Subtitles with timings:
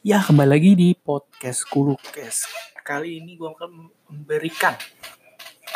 [0.00, 2.48] Ya, kembali lagi di podcast Kulukes.
[2.80, 4.72] Kali ini gue akan memberikan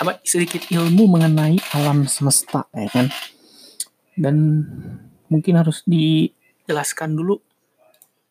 [0.01, 3.13] apa sedikit ilmu mengenai alam semesta, ya kan?
[4.17, 4.65] Dan
[5.29, 7.37] mungkin harus dijelaskan dulu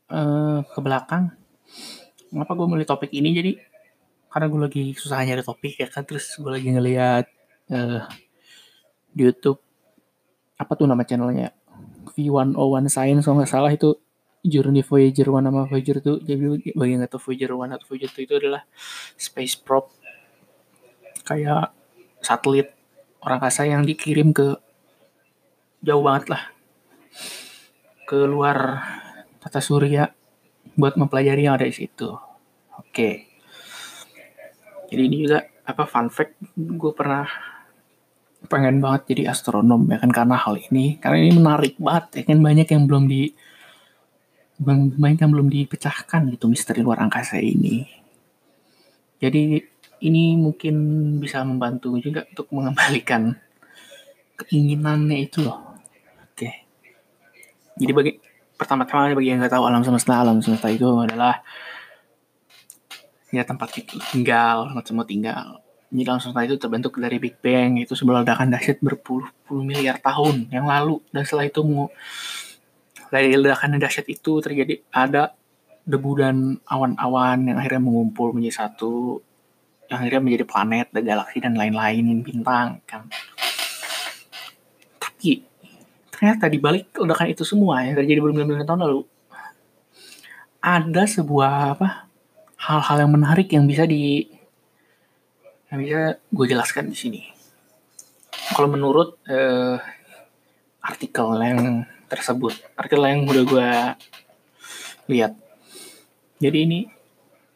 [0.09, 1.29] uh, ke belakang.
[2.25, 3.29] Kenapa gue mulai topik ini?
[3.29, 3.51] Jadi
[4.33, 7.29] karena gue lagi susah nyari topik ya kan, terus gue lagi ngeliat
[7.69, 8.01] uh,
[9.13, 9.61] di YouTube
[10.57, 11.53] apa tuh nama channelnya
[12.17, 13.93] V101 Science kalau nggak salah itu
[14.43, 16.41] Journey Voyager 1 sama Voyager 2 jadi
[16.75, 18.61] bagi nggak tahu Voyager 1 atau Voyager 2 itu adalah
[19.15, 19.89] space probe
[21.23, 21.71] kayak
[22.19, 22.75] satelit
[23.23, 24.59] orang angkasa yang dikirim ke
[25.79, 26.43] jauh banget lah
[28.03, 28.83] ke luar
[29.39, 30.11] tata surya
[30.75, 32.11] buat mempelajari yang ada di situ.
[32.79, 33.27] Oke.
[34.91, 37.25] Jadi ini juga apa fun fact gue pernah
[38.51, 42.43] pengen banget jadi astronom ya kan karena hal ini karena ini menarik banget ya kan
[42.43, 43.31] banyak yang belum di
[44.63, 47.85] banyak yang belum dipecahkan gitu misteri luar angkasa ini.
[49.19, 49.59] Jadi
[50.03, 50.75] ini mungkin
[51.23, 53.35] bisa membantu juga untuk mengembalikan
[54.35, 55.79] keinginannya itu loh.
[56.27, 56.49] Oke.
[57.79, 58.11] Jadi bagi
[58.59, 61.39] pertama-tama bagi yang nggak tahu alam semesta, alam semesta itu adalah
[63.31, 63.79] ya tempat
[64.11, 65.63] tinggal, tempat semua tinggal.
[65.93, 70.49] Jadi alam semesta itu terbentuk dari Big Bang, itu sebuah ledakan dahsyat berpuluh-puluh miliar tahun
[70.49, 70.99] yang lalu.
[71.13, 71.61] Dan setelah itu
[73.13, 75.37] dari ledakan dahsyat itu terjadi ada
[75.85, 79.21] debu dan awan-awan yang akhirnya mengumpul menjadi satu
[79.91, 83.05] yang akhirnya menjadi planet dan galaksi dan lain-lain bintang kan.
[84.97, 85.45] Tapi
[86.09, 89.01] ternyata di balik ledakan itu semua yang terjadi bermilion-milion tahun lalu
[90.63, 92.09] ada sebuah apa
[92.57, 94.25] hal-hal yang menarik yang bisa di
[95.69, 97.21] yang bisa gue jelaskan di sini.
[98.55, 99.77] Kalau menurut uh,
[100.81, 101.83] artikel yang
[102.19, 102.53] tersebut.
[102.77, 103.69] Artikel yang udah gue
[105.09, 105.33] lihat.
[106.37, 106.79] Jadi ini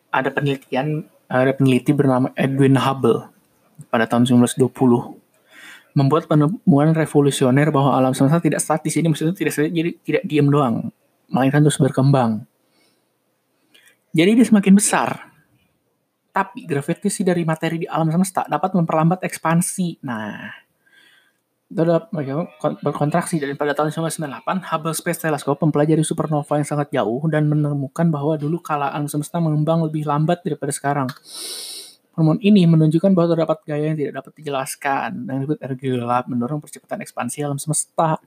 [0.10, 3.28] ada penelitian, ada peneliti bernama Edwin Hubble
[3.92, 5.18] pada tahun 1920
[5.98, 10.94] membuat penemuan revolusioner bahwa alam semesta tidak statis ini maksudnya tidak jadi tidak diam doang
[11.26, 12.46] melainkan terus berkembang
[14.14, 15.34] jadi dia semakin besar
[16.30, 20.54] tapi gravitasi dari materi di alam semesta dapat memperlambat ekspansi nah
[21.68, 22.08] adalah
[22.80, 28.08] berkontraksi dan pada tahun 1998 Hubble Space Telescope mempelajari supernova yang sangat jauh dan menemukan
[28.08, 31.12] bahwa dulu kala alam semesta mengembang lebih lambat daripada sekarang.
[32.16, 36.60] Penemuan ini menunjukkan bahwa terdapat gaya yang tidak dapat dijelaskan dan disebut energi gelap mendorong
[36.64, 38.18] percepatan ekspansi alam semesta.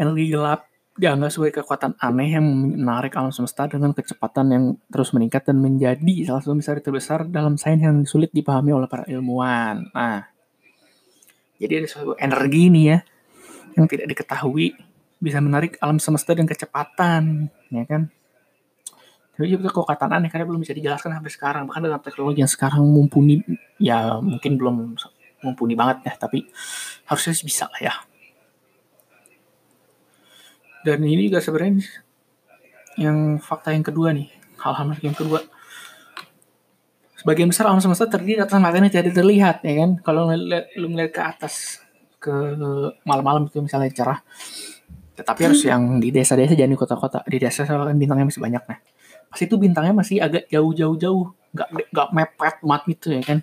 [0.00, 0.66] Energi gelap
[0.98, 6.26] dianggap sebagai kekuatan aneh yang menarik alam semesta dengan kecepatan yang terus meningkat dan menjadi
[6.26, 9.86] salah satu misteri terbesar dalam sains yang sulit dipahami oleh para ilmuwan.
[9.94, 10.33] Nah,
[11.64, 12.98] jadi ada suatu energi nih ya
[13.74, 14.76] yang tidak diketahui
[15.18, 18.12] bisa menarik alam semesta dengan kecepatan, ya kan?
[19.34, 21.62] Tapi juga kekuatan aneh karena belum bisa dijelaskan sampai sekarang.
[21.66, 23.40] Bahkan dengan teknologi yang sekarang mumpuni,
[23.80, 24.94] ya mungkin belum
[25.42, 26.46] mumpuni banget ya, tapi
[27.08, 27.94] harusnya bisa lah ya.
[30.84, 31.82] Dan ini juga sebenarnya
[33.00, 34.28] yang fakta yang kedua nih,
[34.60, 35.40] hal-hal yang kedua
[37.24, 40.28] sebagian besar alam semesta terdiri atas materi yang tidak terlihat ya kan kalau
[40.76, 41.80] lu ngeliat ke atas
[42.20, 42.32] ke
[43.08, 44.20] malam-malam itu misalnya cerah
[45.16, 45.48] tetapi hmm.
[45.48, 48.78] harus yang di desa-desa jangan di kota-kota di desa kan bintangnya masih banyak nah
[49.32, 53.40] pas itu bintangnya masih agak jauh-jauh-jauh nggak nggak mepet mat gitu ya kan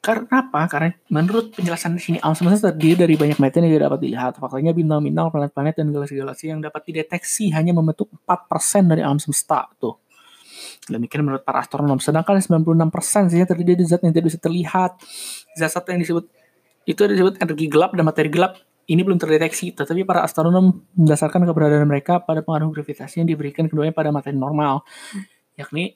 [0.00, 0.64] karena apa?
[0.64, 4.32] Karena menurut penjelasan di sini alam semesta terdiri dari banyak materi yang tidak dapat dilihat.
[4.40, 9.68] Faktanya bintang-bintang, planet-planet, dan galaksi-galaksi yang dapat dideteksi hanya membentuk 4% dari alam semesta.
[9.76, 10.00] Tuh.
[10.90, 12.02] Demikian menurut para astronom.
[12.02, 14.98] Sedangkan 96% sih terdiri dari zat yang tidak bisa terlihat.
[15.54, 16.26] Zat-zat yang disebut
[16.84, 18.58] itu disebut energi gelap dan materi gelap
[18.90, 23.94] ini belum terdeteksi, tetapi para astronom mendasarkan keberadaan mereka pada pengaruh gravitasi yang diberikan keduanya
[23.94, 24.82] pada materi normal,
[25.54, 25.94] yakni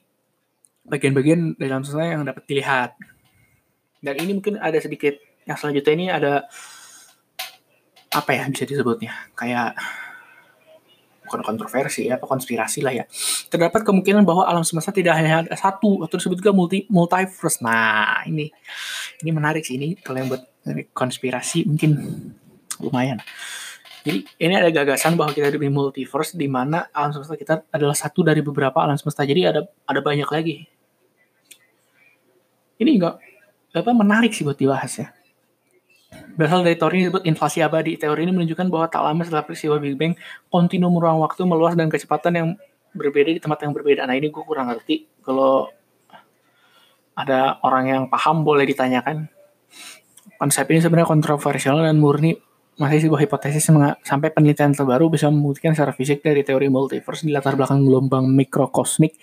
[0.87, 2.95] bagian-bagian dalam semesta yang dapat dilihat.
[3.99, 6.33] Dan ini mungkin ada sedikit yang selanjutnya ini ada
[8.15, 9.75] apa ya bisa disebutnya kayak
[11.25, 13.03] bukan kontroversi ya, apa konspirasi lah ya.
[13.49, 17.59] Terdapat kemungkinan bahwa alam semesta tidak hanya ada satu atau disebut juga multi multiverse.
[17.65, 18.53] Nah, ini
[19.25, 20.43] ini menarik sih ini kalau yang buat
[20.93, 21.97] konspirasi mungkin
[22.79, 23.19] lumayan.
[24.05, 27.97] Jadi ini ada gagasan bahwa kita hidup di multiverse di mana alam semesta kita adalah
[27.97, 29.25] satu dari beberapa alam semesta.
[29.25, 30.69] Jadi ada ada banyak lagi.
[32.77, 33.17] Ini enggak
[33.75, 35.09] apa menarik sih buat dibahas ya.
[36.35, 37.95] Berasal dari teori disebut inflasi abadi.
[37.95, 40.19] Teori ini menunjukkan bahwa tak lama setelah peristiwa Big Bang,
[40.51, 42.49] kontinum ruang waktu meluas dan kecepatan yang
[42.91, 44.03] berbeda di tempat yang berbeda.
[44.03, 45.07] Nah ini gue kurang ngerti.
[45.23, 45.71] Kalau
[47.15, 49.31] ada orang yang paham boleh ditanyakan.
[50.35, 52.35] Konsep ini sebenarnya kontroversial dan murni
[52.75, 53.71] masih sebuah hipotesis
[54.03, 59.15] sampai penelitian terbaru bisa membuktikan secara fisik dari teori multiverse di latar belakang gelombang mikrokosmik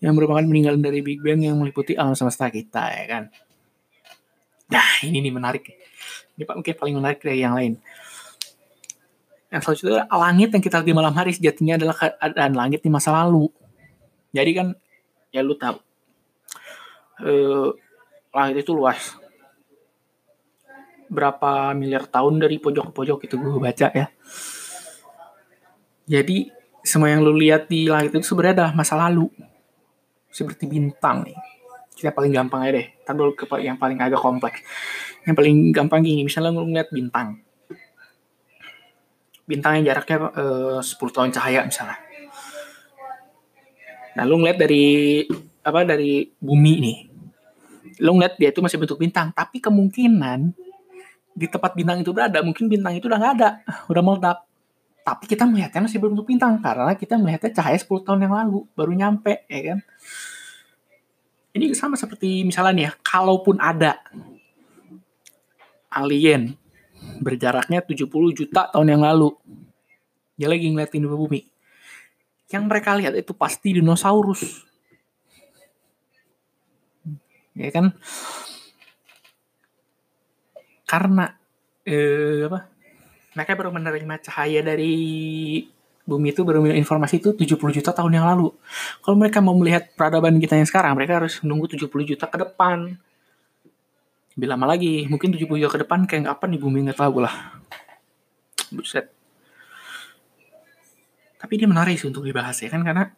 [0.00, 3.22] yang merupakan peninggalan dari Big Bang yang meliputi alam semesta kita ya kan.
[4.72, 5.76] Nah ini nih menarik.
[6.36, 7.80] Ini mungkin paling menarik dari yang lain.
[9.48, 13.10] Yang selanjutnya langit yang kita lihat di malam hari sejatinya adalah keadaan langit di masa
[13.24, 13.48] lalu.
[14.36, 14.68] Jadi kan
[15.32, 15.80] ya lu tahu
[17.24, 17.68] eh,
[18.36, 19.16] langit itu luas
[21.06, 24.06] berapa miliar tahun dari pojok ke pojok itu gue baca ya.
[26.06, 26.50] Jadi
[26.86, 29.30] semua yang lu lihat di langit itu sebenarnya adalah masa lalu.
[30.30, 31.55] Seperti bintang nih.
[31.96, 32.86] Kita paling gampang aja deh.
[33.08, 34.60] Ntar ke yang paling agak kompleks.
[35.24, 37.40] Yang paling gampang gini, misalnya lu ngeliat bintang.
[39.48, 41.96] Bintang yang jaraknya eh, 10 tahun cahaya misalnya.
[44.16, 45.24] Nah, lu ngeliat dari
[45.64, 46.98] apa dari bumi nih.
[48.04, 50.52] Lu ngeliat dia itu masih bentuk bintang, tapi kemungkinan
[51.36, 53.50] di tempat bintang itu berada, mungkin bintang itu udah nggak ada,
[53.88, 54.38] udah meledak.
[55.04, 58.92] Tapi kita melihatnya masih berbentuk bintang karena kita melihatnya cahaya 10 tahun yang lalu baru
[58.96, 59.78] nyampe, ya kan?
[61.56, 63.96] Ini sama seperti misalnya ya, kalaupun ada
[65.88, 66.52] alien
[67.24, 68.04] berjaraknya 70
[68.36, 69.32] juta tahun yang lalu,
[70.36, 71.40] dia lagi ngeliatin di bumi.
[72.52, 74.68] Yang mereka lihat itu pasti dinosaurus.
[77.56, 77.96] Ya kan?
[80.86, 81.34] karena
[81.82, 82.70] eh, apa
[83.34, 84.94] mereka baru menerima cahaya dari
[86.06, 88.54] bumi itu baru informasi itu 70 juta tahun yang lalu.
[89.02, 92.94] Kalau mereka mau melihat peradaban kita yang sekarang, mereka harus menunggu 70 juta ke depan.
[94.38, 97.34] Lebih lama lagi, mungkin 70 juta ke depan kayak apa nih bumi nggak tahu lah.
[98.70, 99.10] Buset.
[101.36, 103.10] Tapi ini menarik sih untuk dibahas ya kan karena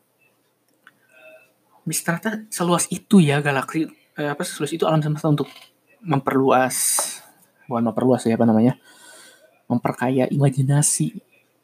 [1.89, 3.89] bisa ternyata seluas itu ya galaksi
[4.21, 5.49] eh, apa seluas itu alam semesta untuk
[6.05, 6.77] memperluas
[7.65, 8.77] bukan memperluas ya apa namanya
[9.65, 11.17] memperkaya imajinasi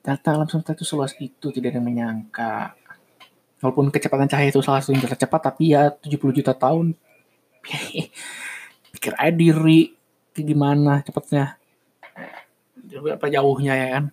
[0.05, 2.77] data alam semesta itu seluas itu tidak ada yang menyangka.
[3.65, 6.93] Walaupun kecepatan cahaya itu salah satu yang tercepat tapi ya 70 juta tahun.
[8.93, 9.97] Pikir aja diri
[10.37, 11.57] gimana cepatnya.
[13.17, 14.05] Apa jauhnya ya kan?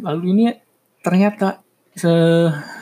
[0.00, 0.44] Lalu ini
[1.04, 1.60] ternyata
[1.92, 2.08] se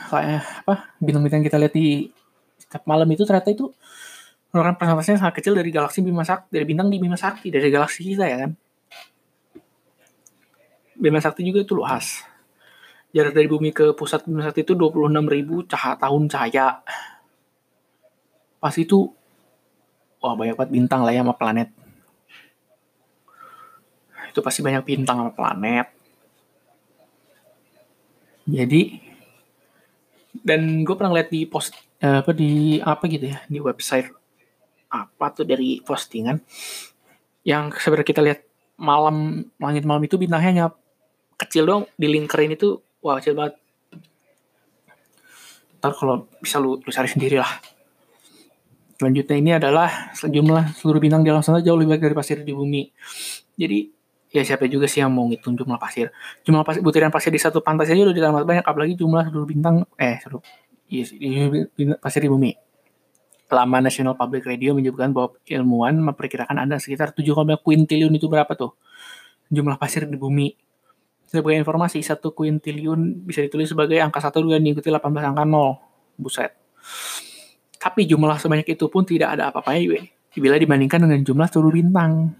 [0.07, 2.07] kayak apa bintang-bintang kita lihat di
[2.55, 3.67] setiap malam itu ternyata itu
[4.55, 8.01] merupakan persentasenya sangat kecil dari galaksi Bima Sakti, dari bintang di Bima Sakti, dari galaksi
[8.07, 8.51] kita ya kan.
[10.99, 12.27] Bima Sakti juga itu luas.
[13.15, 16.67] Jarak dari bumi ke pusat Bima Sakti itu 26.000 cahaya tahun cahaya.
[18.59, 19.07] Pas itu,
[20.19, 21.71] wah banyak banget bintang lah ya sama planet.
[24.29, 25.87] Itu pasti banyak bintang sama planet.
[28.43, 28.99] Jadi,
[30.43, 31.73] dan gue pernah lihat di post
[32.03, 34.09] eh, apa di apa gitu ya di website
[34.89, 36.41] apa tuh dari postingan
[37.45, 38.39] yang sebenarnya kita lihat
[38.79, 40.65] malam langit malam itu bintangnya hanya
[41.39, 43.55] kecil dong di lingkarin itu wah kecil banget.
[45.79, 47.49] Ntar kalau bisa lu, lu cari sendiri lah.
[48.99, 52.51] Selanjutnya ini adalah sejumlah seluruh bintang di alam sana jauh lebih baik dari pasir di
[52.51, 52.91] bumi.
[53.55, 53.87] Jadi
[54.35, 56.11] ya siapa juga sih yang mau ngitung jumlah pasir?
[56.43, 59.87] Jumlah pasir butiran pasir di satu pantai saja udah ditambah banyak apalagi jumlah seluruh bintang
[59.95, 60.43] eh seluruh
[60.91, 61.15] yes,
[62.03, 62.51] pasir di bumi.
[63.49, 67.25] Lama National Public Radio menyebutkan bahwa ilmuwan memperkirakan ada sekitar 7,
[67.65, 68.77] kuintiliun itu berapa tuh?
[69.49, 70.53] Jumlah pasir di bumi.
[71.29, 76.17] Sebagai informasi, satu kuintiliun bisa ditulis sebagai angka 1 dan diikuti 18 angka 0.
[76.17, 76.51] Buset.
[77.77, 82.33] Tapi jumlah sebanyak itu pun tidak ada apa-apanya bila dibandingkan dengan jumlah seluruh bintang.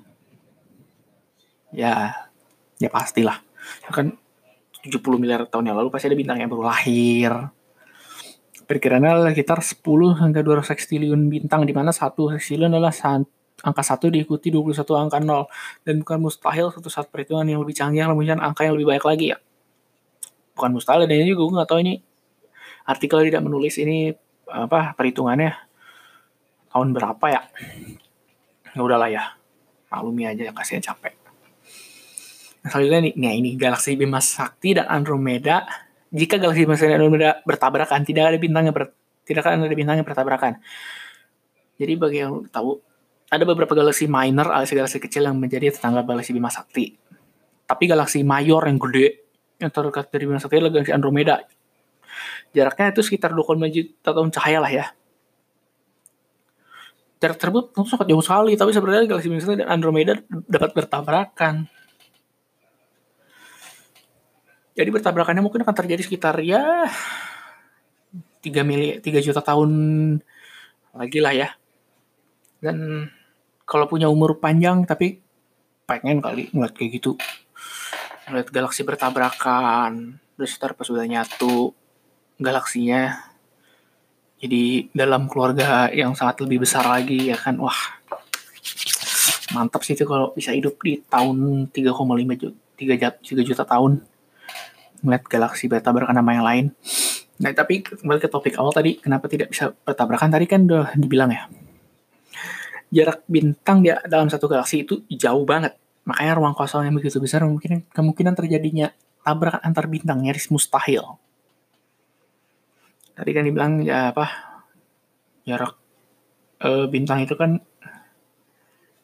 [1.69, 2.25] Ya,
[2.81, 3.45] ya pastilah.
[3.93, 4.17] Kan
[4.81, 7.31] 70 miliar tahun yang lalu pasti ada bintang yang baru lahir,
[8.69, 9.81] Perkiraannya sekitar 10
[10.21, 12.93] hingga 200 sekstiliun bintang di mana satu sekstiliun adalah
[13.63, 15.47] angka 1 diikuti 21 angka 0
[15.85, 19.25] dan bukan mustahil suatu saat perhitungan yang lebih canggih menunjukkan angka yang lebih baik lagi
[19.35, 19.37] ya.
[20.55, 21.93] Bukan mustahil dan ini juga gue nggak tahu ini
[22.87, 24.11] artikel tidak menulis ini
[24.49, 25.53] apa perhitungannya
[26.73, 27.41] tahun berapa ya.
[28.75, 29.23] Ya udahlah ya.
[29.89, 31.17] Maklumi aja yang kasihnya capek.
[32.59, 35.65] Nah, selanjutnya nih, nah ini galaksi Bima Sakti dan Andromeda
[36.09, 38.75] jika galaksi Bima dan Andromeda bertabrakan, tidak ada bintang yang
[39.29, 40.57] tidak akan ada bintang yang bertabrakan.
[41.77, 42.81] Jadi bagi yang tahu,
[43.29, 46.97] ada beberapa galaksi minor alias galaksi kecil yang menjadi tetangga galaksi Bima Sakti.
[47.69, 49.29] Tapi galaksi mayor yang gede
[49.61, 51.35] yang terdekat dari Bima Sakti adalah galaksi Andromeda.
[52.49, 54.85] Jaraknya itu sekitar 2,5 juta tahun cahaya lah ya.
[57.19, 60.17] Jarak tersebut tentu sangat jauh sekali, tapi sebenarnya galaksi Bima Sakti dan Andromeda
[60.49, 61.69] dapat bertabrakan
[64.79, 66.87] jadi bertabrakannya mungkin akan terjadi sekitar ya
[68.39, 69.71] 3 mili 3 juta tahun
[70.95, 71.51] lagi lah ya.
[72.63, 73.03] Dan
[73.69, 75.21] kalau punya umur panjang tapi
[75.85, 77.13] pengen kali ngeliat kayak gitu.
[78.25, 81.77] Ngeliat galaksi bertabrakan terus ntar pas udah nyatu
[82.41, 83.29] galaksinya
[84.39, 87.61] jadi dalam keluarga yang sangat lebih besar lagi ya kan?
[87.61, 87.77] Wah
[89.53, 94.01] mantap sih itu kalau bisa hidup di tahun 3,5 juta 3, 3 juta tahun
[95.05, 96.65] ngeliat galaksi bertabrakan sama yang lain.
[97.37, 100.33] Nah tapi kembali ke topik awal tadi kenapa tidak bisa bertabrakan?
[100.33, 101.68] Tadi kan udah dibilang ya
[102.89, 105.77] jarak bintang dia dalam satu galaksi itu jauh banget.
[106.09, 108.89] Makanya ruang kosong yang begitu besar mungkin kemungkinan terjadinya
[109.21, 111.21] tabrakan antar bintang nyaris mustahil.
[113.13, 114.25] Tadi kan dibilang ya apa
[115.45, 115.77] jarak
[116.57, 117.61] e, bintang itu kan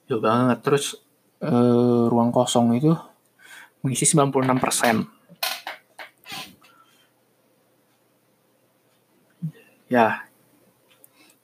[0.10, 0.66] jauh banget.
[0.66, 0.98] Terus
[1.38, 1.54] e,
[2.10, 2.98] ruang kosong itu
[3.86, 5.06] mengisi 96 persen.
[9.86, 10.26] Ya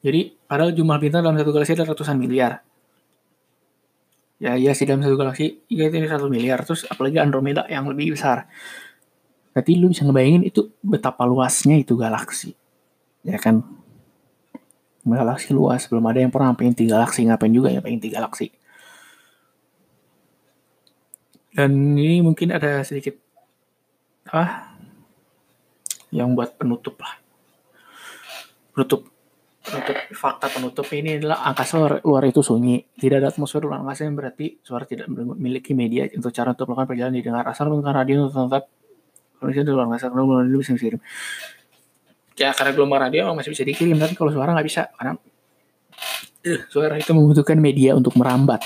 [0.01, 2.65] jadi padahal jumlah bintang dalam satu galaksi ada ratusan miliar.
[4.41, 6.65] Ya iya sih dalam satu galaksi ya itu satu miliar.
[6.65, 8.49] Terus apalagi Andromeda yang lebih besar.
[9.53, 12.57] Berarti lu bisa ngebayangin itu betapa luasnya itu galaksi.
[13.21, 13.61] Ya kan?
[15.05, 15.85] Galaksi luas.
[15.85, 17.21] Belum ada yang pernah pengen tiga galaksi.
[17.21, 18.49] Ngapain juga ya pengen tiga galaksi?
[21.53, 23.13] Dan ini mungkin ada sedikit
[24.25, 24.73] apa?
[26.09, 27.21] Yang buat penutup lah.
[28.73, 29.11] Penutup
[29.71, 32.83] penutup fakta penutup ini adalah angkasa luar, luar itu sunyi.
[32.91, 36.87] Tidak ada atmosfer luar angkasa yang berarti suara tidak memiliki media untuk cara untuk melakukan
[36.91, 37.15] perjalanan.
[37.15, 38.63] Didengar asal menggunakan radio untuk tetap
[39.39, 40.99] kondisi di luar angkasa karena bisa dikirim
[42.41, 45.13] ya karena gelombang radio masih bisa dikirim tapi kalau suara nggak bisa karena
[46.49, 48.65] uh, suara itu membutuhkan media untuk merambat.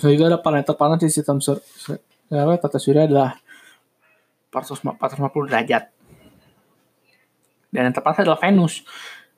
[0.00, 2.00] So juga ada planet-planet di sistem sur, sur,
[2.32, 3.36] tata surya adalah
[4.48, 5.93] 450 derajat
[7.74, 8.86] dan yang tepat adalah Venus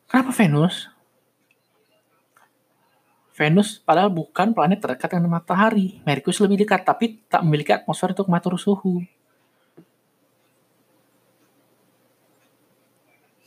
[0.05, 0.93] kenapa Venus
[3.37, 8.28] Venus padahal bukan planet terdekat dengan matahari Merkurius lebih dekat tapi tak memiliki atmosfer untuk
[8.28, 9.00] mengatur suhu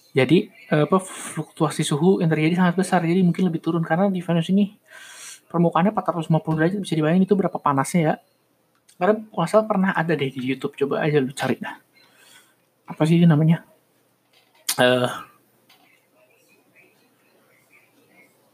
[0.10, 3.00] Jadi apa fluktuasi suhu yang terjadi sangat besar.
[3.05, 4.74] Jadi mungkin lebih turun karena di Venus ini
[5.50, 8.13] permukaannya 450 derajat bisa dibayangin itu berapa panasnya ya.
[8.98, 10.74] Karena asal pernah ada deh di YouTube.
[10.75, 11.77] Coba aja lu cari dah.
[12.89, 13.68] Apa sih namanya?
[14.79, 15.12] Uh,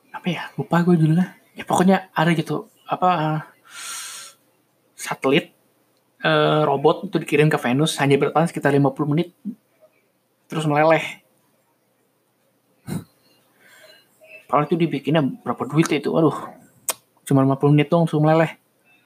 [0.10, 0.50] apa ya?
[0.58, 1.38] Lupa gue dulu lah.
[1.54, 2.66] Ya pokoknya ada gitu.
[2.90, 3.40] Apa uh,
[5.06, 5.54] satelit
[6.26, 9.30] uh, robot itu dikirim ke Venus hanya bertahan sekitar 50 menit
[10.50, 11.22] terus meleleh
[14.50, 16.34] kalau itu dibikinnya berapa duit itu aduh
[17.26, 18.58] cuma 50 menit dong langsung meleleh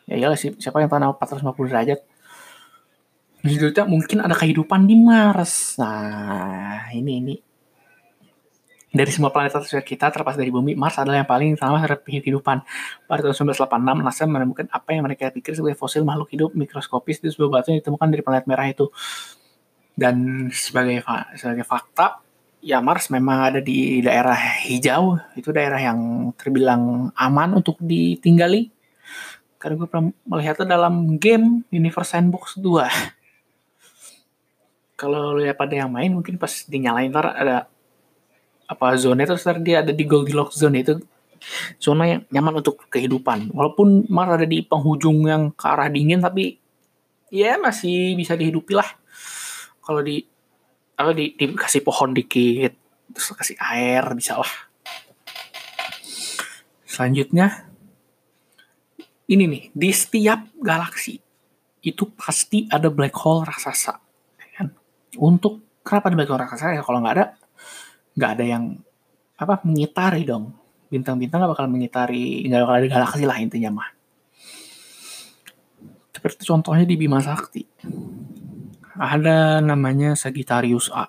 [0.07, 1.99] ya iyalah siapa yang tanah 450 derajat
[3.39, 5.79] Selanjutnya mungkin ada kehidupan di Mars.
[5.79, 7.36] Nah, ini ini
[8.89, 12.65] dari semua planet tersusun kita terlepas dari bumi, Mars adalah yang paling ramah terhadap kehidupan.
[13.05, 17.29] Pada tahun 1986, NASA menemukan apa yang mereka pikir sebagai fosil makhluk hidup mikroskopis di
[17.29, 18.89] sebuah batu yang ditemukan dari planet merah itu.
[19.93, 21.05] Dan sebagai
[21.38, 22.25] sebagai fakta,
[22.65, 28.74] ya Mars memang ada di daerah hijau, itu daerah yang terbilang aman untuk ditinggali.
[29.62, 33.18] Karena gue pernah melihatnya dalam game Universe Sandbox 2.
[34.99, 37.71] Kalau lihat pada yang main mungkin pas dinyalain ntar ada
[38.67, 40.99] apa zona terus ntar dia ada di Goldilocks zone itu
[41.79, 43.55] zona yang nyaman untuk kehidupan.
[43.55, 46.59] Walaupun Mars ada di penghujung yang ke arah dingin tapi
[47.31, 48.91] ya masih bisa dihidupi lah.
[49.79, 50.19] Kalau di
[50.99, 52.75] apa di, dikasih pohon dikit
[53.15, 54.53] terus kasih air bisa lah
[56.83, 57.71] selanjutnya
[59.31, 61.15] ini nih di setiap galaksi
[61.79, 63.95] itu pasti ada black hole raksasa
[65.17, 67.25] untuk kenapa black hole raksasa ya kalau nggak ada
[68.13, 68.63] nggak ada yang
[69.39, 70.53] apa mengitari dong
[70.91, 73.89] bintang-bintang nggak bakal mengitari nggak bakal ada galaksi lah intinya mah
[76.13, 77.63] seperti contohnya di Bima Sakti
[78.99, 81.07] ada namanya Sagittarius A.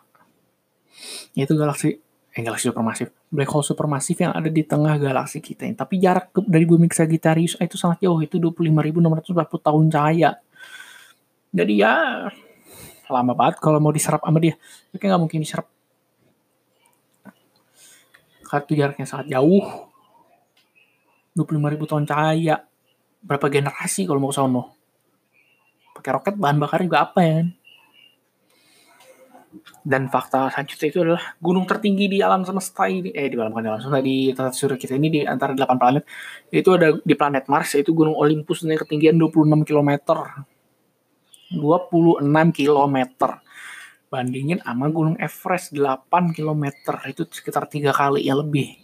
[1.34, 1.98] Itu galaksi
[2.30, 5.66] eh galaksi supermasif, black hole supermasif yang ada di tengah galaksi kita.
[5.66, 5.74] ini.
[5.74, 10.30] Tapi jarak ke, dari bumi ke Sagittarius A itu sangat jauh, itu 25.640 tahun cahaya.
[11.50, 11.94] Jadi ya
[13.12, 14.54] lama banget kalau mau diserap sama dia.
[14.94, 15.66] Tapi nggak mungkin diserap.
[18.46, 19.90] Karena itu jaraknya sangat jauh.
[21.38, 22.56] 25.000 tahun cahaya.
[23.22, 24.74] Berapa generasi kalau mau ke sono?
[25.94, 27.48] Pakai roket bahan bakar juga apa ya kan?
[29.80, 33.80] Dan fakta selanjutnya itu adalah gunung tertinggi di alam semesta ini, eh di alam alam
[33.80, 36.04] semesta di tata surya kita ini di antara 8 planet,
[36.52, 39.90] itu ada di planet Mars yaitu Gunung Olympus dengan ketinggian 26 km.
[41.52, 42.22] 26
[42.54, 42.96] km.
[44.10, 46.64] Bandingin sama Gunung Everest 8 km,
[47.06, 48.74] itu sekitar tiga kali yang lebih.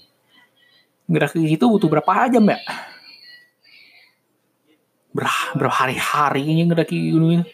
[1.06, 2.58] ngedaki gitu butuh berapa jam ya
[5.16, 7.44] berapa, berapa hari-hari ini ngedaki gunung ini.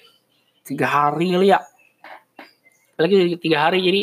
[0.67, 1.63] Tiga hari kali ya.
[2.99, 4.03] Lagi tiga hari jadi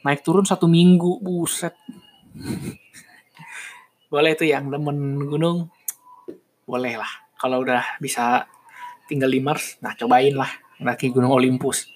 [0.00, 1.76] naik turun satu minggu buset.
[4.08, 5.68] Boleh tuh yang demen gunung?
[6.64, 7.12] Boleh lah.
[7.36, 8.48] Kalau udah bisa
[9.06, 10.50] tinggal di Mars nah cobain lah
[10.82, 11.88] ngedaki gunung Olympus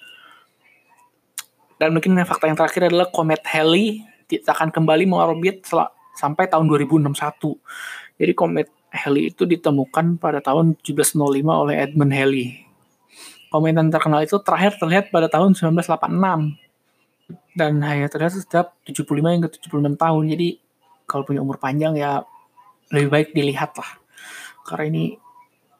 [1.77, 5.67] dan mungkin fakta yang terakhir adalah komet Halley akan kembali mengorbit
[6.15, 7.11] sampai tahun 2061
[8.21, 11.15] jadi komet Halley itu ditemukan pada tahun 1705
[11.47, 12.67] oleh Edmund Halley.
[13.47, 16.59] Komet yang terkenal itu terakhir terlihat pada tahun 1986.
[17.55, 20.23] Dan hanya terlihat setiap 75 hingga 76 tahun.
[20.35, 20.47] Jadi
[21.07, 22.23] kalau punya umur panjang ya
[22.91, 23.91] lebih baik dilihat lah.
[24.67, 25.03] Karena ini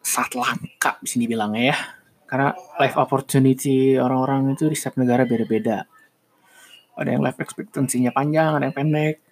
[0.01, 1.77] saat langka bisa dibilangnya ya.
[2.25, 5.86] Karena life opportunity orang-orang itu di setiap negara beda-beda.
[6.96, 9.24] Ada yang life expectancy-nya panjang, ada yang pendek.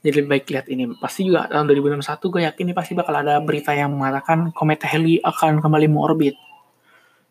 [0.00, 0.88] Jadi lebih baik lihat ini.
[0.96, 5.20] Pasti juga tahun 2021 gue yakin nih pasti bakal ada berita yang mengatakan komet Halley
[5.20, 6.38] akan kembali mengorbit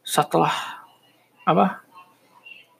[0.05, 0.53] setelah
[1.47, 1.81] apa?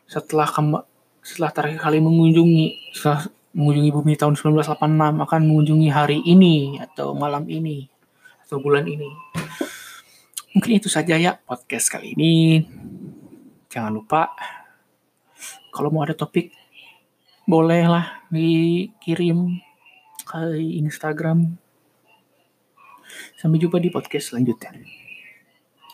[0.05, 0.79] Setelah kemba,
[1.25, 7.49] setelah terakhir kali mengunjungi setelah mengunjungi bumi tahun 1986 akan mengunjungi hari ini atau malam
[7.49, 7.89] ini
[8.49, 9.05] atau bulan ini
[10.57, 12.65] mungkin itu saja ya podcast kali ini
[13.69, 14.33] jangan lupa
[15.69, 16.49] kalau mau ada topik
[17.49, 19.57] bolehlah dikirim
[20.21, 21.57] ke Instagram.
[23.41, 24.77] Sampai jumpa di podcast selanjutnya.